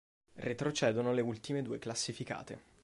[0.37, 2.63] Retrocedono le ultime due classificate.